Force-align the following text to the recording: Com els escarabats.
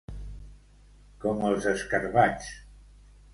Com 1.25 1.43
els 1.51 1.67
escarabats. 1.73 2.49